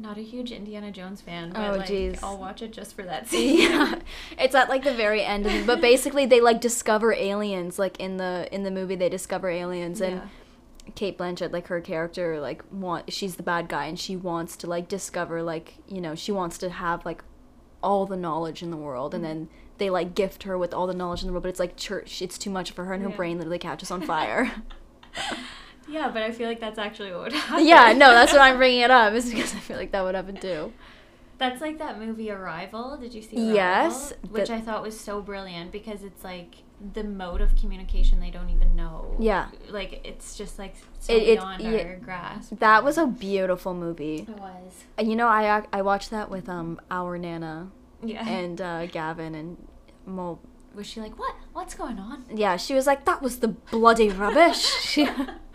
[0.00, 2.22] not a huge Indiana Jones fan, but oh, like geez.
[2.22, 3.58] I'll watch it just for that scene.
[3.58, 3.98] yeah.
[4.38, 7.98] It's at like the very end of it, but basically they like discover aliens like
[7.98, 10.92] in the in the movie they discover aliens and yeah.
[10.94, 14.66] Cate Blanchett like her character like want she's the bad guy and she wants to
[14.66, 17.22] like discover like, you know, she wants to have like
[17.82, 19.40] all the knowledge in the world and mm-hmm.
[19.40, 21.76] then they like gift her with all the knowledge in the world, but it's like
[21.76, 23.16] church it's too much for her and her yeah.
[23.16, 24.52] brain literally catches on fire.
[25.88, 27.66] Yeah, but I feel like that's actually what would happen.
[27.66, 29.12] Yeah, no, that's what I'm bringing it up.
[29.14, 30.72] Is because I feel like that would happen too.
[31.38, 32.96] That's like that movie Arrival.
[32.96, 33.36] Did you see?
[33.36, 33.54] Arrival?
[33.54, 36.56] Yes, which I thought was so brilliant because it's like
[36.94, 39.16] the mode of communication they don't even know.
[39.18, 42.58] Yeah, like it's just like so it, beyond it, our grasp.
[42.58, 44.26] That was a beautiful movie.
[44.28, 44.84] It was.
[45.00, 47.70] You know, I I watched that with um our nana.
[48.02, 48.28] Yeah.
[48.28, 49.56] And uh, Gavin and
[50.06, 50.38] Mo
[50.74, 51.34] was she like, "What?
[51.52, 54.98] What's going on?" Yeah, she was like, "That was the bloody rubbish."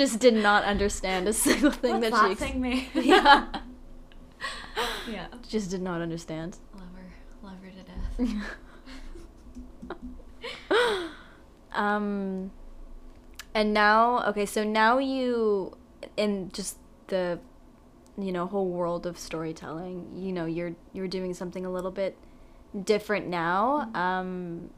[0.00, 2.34] just did not understand a single thing What's that, she.
[2.34, 2.88] Thing me?
[2.94, 3.48] yeah.
[5.10, 5.26] yeah.
[5.46, 6.56] Just did not understand.
[6.74, 7.82] Love her, love her to
[10.70, 11.10] death.
[11.72, 12.50] um,
[13.54, 15.76] and now, okay, so now you,
[16.16, 17.38] in just the,
[18.16, 22.16] you know, whole world of storytelling, you know, you're you're doing something a little bit
[22.84, 23.96] different now, mm-hmm.
[23.96, 24.70] um,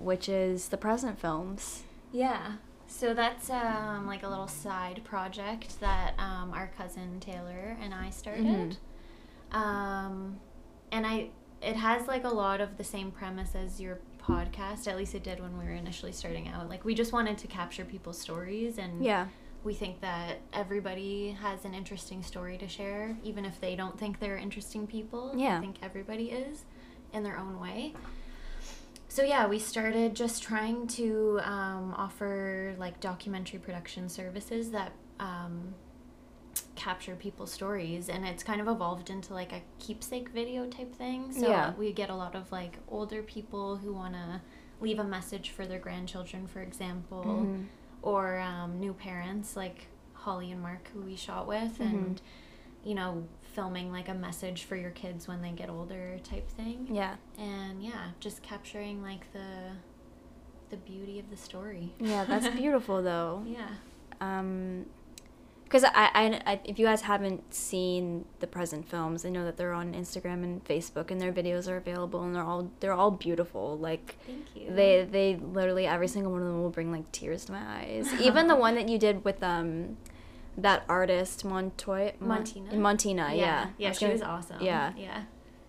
[0.00, 1.84] which is the present films.
[2.10, 2.54] Yeah.
[2.88, 8.10] So that's um, like a little side project that um, our cousin Taylor and I
[8.10, 8.76] started.
[9.52, 9.56] Mm-hmm.
[9.56, 10.40] Um,
[10.90, 11.28] and I,
[11.62, 14.88] it has like a lot of the same premise as your podcast.
[14.88, 16.68] At least it did when we were initially starting out.
[16.68, 19.26] Like we just wanted to capture people's stories, and yeah,
[19.64, 24.18] we think that everybody has an interesting story to share, even if they don't think
[24.18, 25.32] they're interesting people.
[25.36, 26.64] Yeah, I think everybody is
[27.12, 27.94] in their own way.
[29.08, 35.74] So yeah, we started just trying to um, offer like documentary production services that um,
[36.76, 41.32] capture people's stories, and it's kind of evolved into like a keepsake video type thing.
[41.32, 41.72] So yeah.
[41.74, 44.42] we get a lot of like older people who want to
[44.80, 47.62] leave a message for their grandchildren, for example, mm-hmm.
[48.02, 51.82] or um, new parents like Holly and Mark, who we shot with, mm-hmm.
[51.82, 52.22] and
[52.84, 53.24] you know
[53.54, 56.86] filming like a message for your kids when they get older type thing.
[56.90, 57.16] Yeah.
[57.38, 59.72] And yeah, just capturing like the
[60.70, 61.92] the beauty of the story.
[61.98, 63.44] Yeah, that's beautiful though.
[63.46, 63.68] Yeah.
[64.20, 64.86] Um
[65.64, 69.58] because I, I, I, if you guys haven't seen the present films, I know that
[69.58, 73.10] they're on Instagram and Facebook, and their videos are available, and they're all they're all
[73.10, 73.76] beautiful.
[73.76, 74.74] Like, Thank you.
[74.74, 78.10] they they literally every single one of them will bring like tears to my eyes.
[78.20, 79.98] Even the one that you did with um,
[80.62, 82.72] that artist Montoya Montina?
[82.74, 84.60] Montina, yeah, I Yeah, she gonna- was awesome.
[84.60, 85.22] Yeah, Yeah.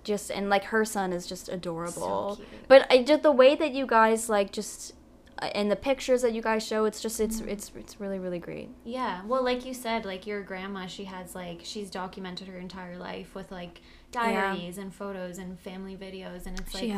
[0.04, 2.36] just and like her son is just adorable.
[2.38, 2.48] cute.
[2.68, 4.94] But I just the way that you guys like just
[5.42, 7.50] uh, and the pictures that you guys show, it's just it's Mm-hmm.
[7.50, 8.70] it's it's really really great.
[8.84, 9.22] Yeah.
[9.26, 13.36] Well, like you said, like your grandma, she has like she's documented her entire life
[13.36, 13.82] with like
[14.12, 16.92] diaries and photos and family videos and it's like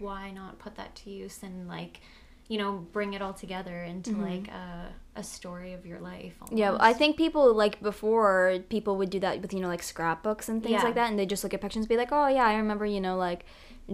[0.00, 2.00] why not put that to use and like
[2.48, 4.88] you know bring it all together into like a,
[5.18, 6.56] a story of your life Mm-hmm.
[6.58, 10.48] Yeah, I think people like before people would do that with you know like scrapbooks
[10.48, 10.84] and things Yeah.
[10.84, 12.86] like that, and they just look at pictures and be like, oh yeah, I remember
[12.86, 13.44] you know like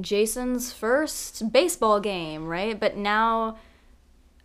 [0.00, 2.78] Jason's first baseball game, right?
[2.78, 3.58] But now,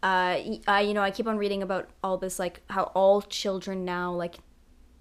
[0.04, 3.84] uh, I you know I keep on reading about all this like how all children
[3.86, 4.36] now like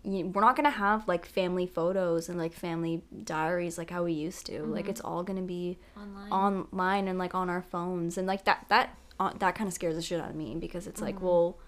[0.03, 4.13] you, we're not gonna have like family photos and like family diaries like how we
[4.13, 4.63] used to.
[4.65, 8.67] Like it's all gonna be online online and like on our phones and like that
[8.69, 11.59] that uh, that kind of scares the shit out of me because it's like well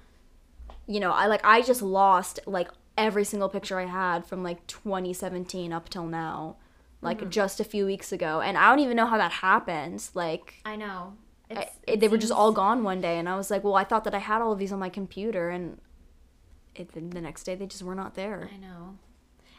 [0.89, 4.67] you know i like i just lost like every single picture i had from like
[4.67, 6.57] 2017 up till now
[7.03, 7.29] like hmm.
[7.31, 10.75] just a few weeks ago and i don't even know how that happened like i
[10.75, 11.15] know
[11.51, 13.63] I, It's- it- it they were just all gone one day and i was like
[13.63, 15.81] well i thought that i had all of these on my computer and
[16.75, 18.97] it, the the next day they just were not there I know.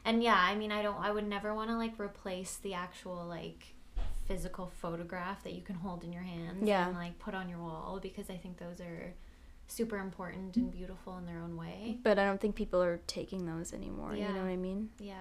[0.06, 3.26] And yeah, I mean, I don't, I would never want to like replace the actual
[3.28, 3.76] like
[4.28, 6.88] physical photograph that you can hold in your hands Yeah.
[6.88, 9.14] and like put on your wall because I think those are
[9.72, 11.98] super important and beautiful in their own way.
[12.04, 15.14] but i don't think people are taking those anymore you know what i mean Yeah.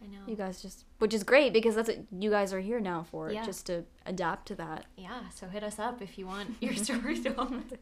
[0.00, 0.18] I know.
[0.28, 3.32] You guys just, which is great because that's what you guys are here now for,
[3.32, 3.44] Yeah.
[3.44, 4.84] just to adapt to that.
[4.96, 7.76] yeah, so hit us up if you want your story told.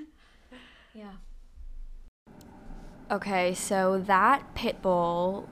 [0.94, 1.14] yeah.
[3.10, 5.48] Okay, so that Pitbull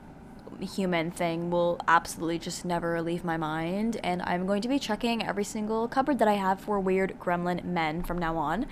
[0.60, 5.24] human thing will absolutely just never leave my mind, and I'm going to be checking
[5.26, 8.66] every single cupboard that I have for weird gremlin men from now on.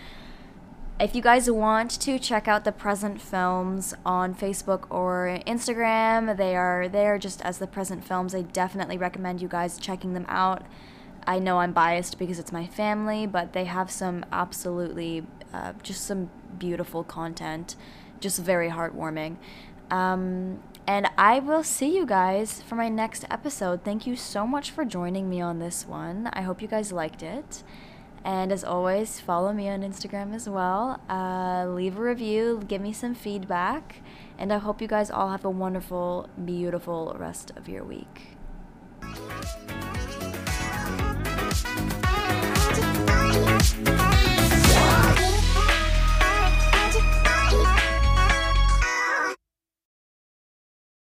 [1.03, 6.55] If you guys want to check out the present films on Facebook or Instagram, they
[6.55, 8.37] are there just as the present films.
[8.37, 10.63] I definitely recommend you guys checking them out.
[11.27, 16.05] I know I'm biased because it's my family, but they have some absolutely uh, just
[16.05, 17.75] some beautiful content,
[18.21, 19.39] just very heartwarming.
[19.91, 23.83] Um, and I will see you guys for my next episode.
[23.83, 26.29] Thank you so much for joining me on this one.
[26.33, 27.65] I hope you guys liked it.
[28.25, 31.01] And as always, follow me on Instagram as well.
[31.09, 34.01] Uh, leave a review, give me some feedback,
[34.39, 38.37] and I hope you guys all have a wonderful, beautiful rest of your week.